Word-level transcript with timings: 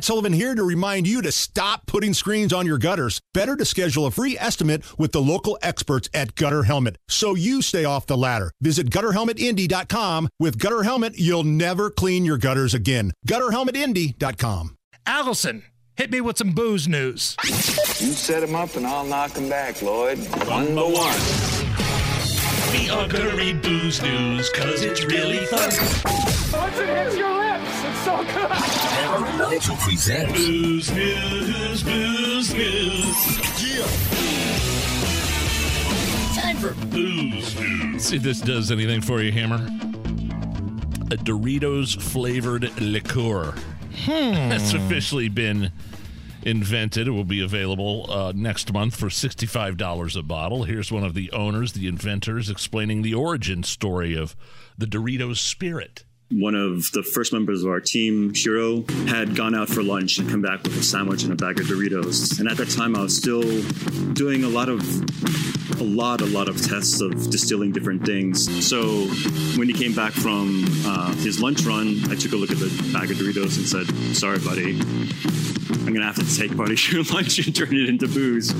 Matt 0.00 0.06
Sullivan 0.06 0.32
here 0.32 0.54
to 0.54 0.64
remind 0.64 1.06
you 1.06 1.20
to 1.20 1.30
stop 1.30 1.84
putting 1.84 2.14
screens 2.14 2.54
on 2.54 2.64
your 2.64 2.78
gutters. 2.78 3.20
Better 3.34 3.54
to 3.54 3.66
schedule 3.66 4.06
a 4.06 4.10
free 4.10 4.34
estimate 4.38 4.82
with 4.98 5.12
the 5.12 5.20
local 5.20 5.58
experts 5.60 6.08
at 6.14 6.34
Gutter 6.36 6.62
Helmet 6.62 6.96
so 7.06 7.34
you 7.34 7.60
stay 7.60 7.84
off 7.84 8.06
the 8.06 8.16
ladder. 8.16 8.50
Visit 8.62 8.88
gutterhelmetindy.com. 8.88 10.30
With 10.38 10.58
Gutter 10.58 10.84
Helmet, 10.84 11.18
you'll 11.18 11.44
never 11.44 11.90
clean 11.90 12.24
your 12.24 12.38
gutters 12.38 12.72
again. 12.72 13.12
Gutterhelmetindy.com. 13.28 14.74
Allison, 15.04 15.64
hit 15.96 16.10
me 16.10 16.22
with 16.22 16.38
some 16.38 16.52
booze 16.52 16.88
news. 16.88 17.36
You 17.44 18.12
set 18.12 18.42
him 18.42 18.54
up 18.54 18.76
and 18.76 18.86
I'll 18.86 19.04
knock 19.04 19.32
him 19.32 19.50
back, 19.50 19.82
Lloyd. 19.82 20.16
One 20.48 20.74
by 20.74 20.82
one. 20.82 21.60
We 22.72 22.88
are 22.88 23.06
gonna 23.06 23.36
read 23.36 23.60
booze 23.60 24.00
news, 24.00 24.48
cause 24.48 24.80
it's 24.82 25.04
really 25.04 25.44
fun. 25.44 25.70
Once 26.58 26.78
it 26.78 26.88
hits 26.88 27.16
your 27.18 27.28
lips, 27.28 27.36
it's 27.36 27.39
so 28.04 28.16
good. 28.24 28.50
Nigel 29.38 29.76
presents 29.76 30.32
Booze 30.32 30.90
news, 30.92 31.82
booze 31.82 32.54
news. 32.54 33.40
Time 36.36 36.56
for 36.56 36.72
booze 36.86 37.58
news. 37.60 38.04
See 38.04 38.16
if 38.16 38.22
this 38.22 38.40
does 38.40 38.70
anything 38.70 39.00
for 39.00 39.20
you, 39.22 39.32
Hammer. 39.32 39.56
A 41.12 41.16
Doritos 41.16 42.00
flavored 42.00 42.80
liqueur. 42.80 43.54
That's 44.06 44.72
officially 44.72 45.28
been 45.28 45.72
invented. 46.42 47.08
It 47.08 47.10
will 47.10 47.24
be 47.24 47.42
available 47.42 48.06
uh, 48.10 48.32
next 48.34 48.72
month 48.72 48.96
for 48.96 49.06
$65 49.08 50.16
a 50.18 50.22
bottle. 50.22 50.64
Here's 50.64 50.90
one 50.92 51.04
of 51.04 51.14
the 51.14 51.30
owners, 51.32 51.72
the 51.72 51.88
inventors, 51.88 52.48
explaining 52.48 53.02
the 53.02 53.14
origin 53.14 53.62
story 53.62 54.14
of 54.16 54.36
the 54.78 54.86
Doritos 54.86 55.38
spirit. 55.38 56.04
One 56.30 56.54
of 56.54 56.90
the 56.92 57.02
first 57.02 57.32
members 57.32 57.62
of 57.64 57.70
our 57.70 57.80
team, 57.80 58.32
Hiro, 58.34 58.84
had 59.06 59.34
gone 59.34 59.54
out 59.54 59.68
for 59.68 59.82
lunch 59.82 60.18
and 60.18 60.30
come 60.30 60.40
back 60.42 60.62
with 60.62 60.76
a 60.76 60.82
sandwich 60.82 61.24
and 61.24 61.32
a 61.32 61.36
bag 61.36 61.58
of 61.58 61.66
Doritos. 61.66 62.38
And 62.38 62.48
at 62.48 62.56
that 62.58 62.70
time, 62.70 62.96
I 62.96 63.02
was 63.02 63.16
still 63.16 63.42
doing 64.12 64.44
a 64.44 64.48
lot 64.48 64.68
of, 64.68 64.80
a 65.80 65.84
lot, 65.84 66.20
a 66.20 66.26
lot 66.26 66.48
of 66.48 66.60
tests 66.62 67.00
of 67.00 67.30
distilling 67.30 67.72
different 67.72 68.06
things. 68.06 68.66
So 68.66 69.06
when 69.58 69.68
he 69.68 69.74
came 69.74 69.92
back 69.92 70.12
from 70.12 70.64
uh, 70.86 71.12
his 71.14 71.40
lunch 71.42 71.62
run, 71.62 72.00
I 72.10 72.14
took 72.14 72.32
a 72.32 72.36
look 72.36 72.52
at 72.52 72.58
the 72.58 72.90
bag 72.92 73.10
of 73.10 73.16
Doritos 73.16 73.56
and 73.56 73.66
said, 73.66 74.16
"Sorry, 74.16 74.38
buddy, 74.38 74.78
I'm 75.84 75.92
gonna 75.92 76.04
have 76.04 76.16
to 76.16 76.36
take 76.36 76.56
part 76.56 76.70
of 76.70 76.88
your 76.92 77.02
lunch 77.04 77.44
and 77.44 77.54
turn 77.54 77.74
it 77.74 77.88
into 77.88 78.06
booze." 78.06 78.50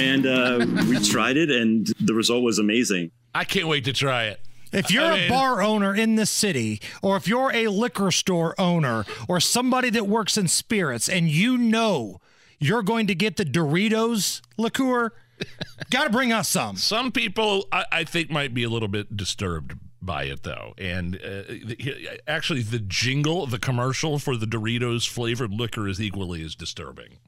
And 0.00 0.26
uh, 0.26 0.66
we 0.88 0.98
tried 0.98 1.36
it, 1.36 1.50
and 1.50 1.86
the 2.00 2.14
result 2.14 2.42
was 2.42 2.58
amazing. 2.58 3.12
I 3.34 3.44
can't 3.44 3.68
wait 3.68 3.84
to 3.84 3.92
try 3.92 4.24
it. 4.24 4.40
If 4.72 4.90
you're 4.90 5.04
I 5.04 5.16
a 5.16 5.20
mean- 5.20 5.28
bar 5.30 5.62
owner 5.62 5.94
in 5.94 6.16
this 6.16 6.30
city, 6.30 6.80
or 7.02 7.16
if 7.16 7.28
you're 7.28 7.52
a 7.52 7.68
liquor 7.68 8.10
store 8.10 8.54
owner, 8.58 9.04
or 9.28 9.38
somebody 9.40 9.90
that 9.90 10.06
works 10.06 10.36
in 10.36 10.48
spirits, 10.48 11.08
and 11.08 11.28
you 11.28 11.58
know 11.58 12.20
you're 12.58 12.82
going 12.82 13.06
to 13.08 13.14
get 13.14 13.36
the 13.36 13.44
Doritos 13.44 14.40
liqueur, 14.56 15.12
got 15.90 16.04
to 16.04 16.10
bring 16.10 16.32
us 16.32 16.48
some. 16.48 16.76
Some 16.76 17.12
people, 17.12 17.66
I, 17.72 17.84
I 17.92 18.04
think, 18.04 18.30
might 18.30 18.54
be 18.54 18.62
a 18.62 18.68
little 18.68 18.88
bit 18.88 19.16
disturbed 19.16 19.74
by 20.00 20.24
it, 20.24 20.42
though. 20.44 20.72
And 20.78 21.16
uh, 21.16 21.42
the, 21.48 22.20
actually, 22.26 22.62
the 22.62 22.78
jingle, 22.78 23.46
the 23.46 23.58
commercial 23.58 24.18
for 24.18 24.36
the 24.36 24.46
Doritos 24.46 25.08
flavored 25.08 25.52
liquor 25.52 25.86
is 25.88 26.00
equally 26.00 26.42
as 26.44 26.54
disturbing. 26.54 27.18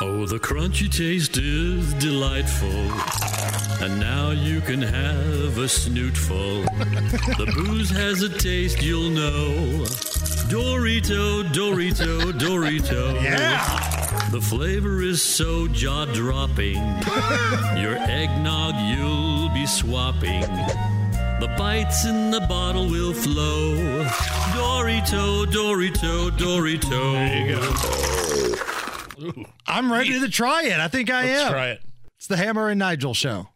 Oh, 0.00 0.26
the 0.26 0.38
crunchy 0.38 0.90
taste 0.90 1.36
is 1.38 1.92
delightful. 1.94 2.68
And 3.80 4.00
now 4.00 4.30
you 4.32 4.60
can 4.60 4.82
have 4.82 5.56
a 5.58 5.66
snootful. 5.68 6.64
the 7.36 7.46
booze 7.54 7.90
has 7.90 8.22
a 8.22 8.28
taste 8.28 8.82
you'll 8.82 9.10
know. 9.10 9.84
Dorito, 10.48 11.44
Dorito, 11.52 12.32
Dorito. 12.32 13.22
Yeah. 13.22 14.28
The 14.32 14.40
flavor 14.40 15.00
is 15.02 15.22
so 15.22 15.68
jaw 15.68 16.06
dropping. 16.06 16.74
Your 17.80 17.96
eggnog 17.98 18.74
you'll 18.96 19.48
be 19.50 19.64
swapping. 19.66 20.40
The 21.40 21.54
bites 21.56 22.04
in 22.04 22.30
the 22.32 22.40
bottle 22.48 22.88
will 22.88 23.12
flow. 23.14 23.76
Dorito, 24.56 25.46
Dorito, 25.46 26.30
Dorito. 26.30 27.12
There 27.12 27.46
you 27.46 29.34
go. 29.34 29.44
I'm 29.66 29.92
ready 29.92 30.18
to 30.20 30.28
try 30.28 30.64
it. 30.64 30.80
I 30.80 30.88
think 30.88 31.10
I 31.10 31.24
Let's 31.26 31.42
am. 31.42 31.50
try 31.52 31.68
it. 31.70 31.80
It's 32.16 32.26
the 32.26 32.36
Hammer 32.36 32.68
and 32.68 32.78
Nigel 32.80 33.14
show. 33.14 33.48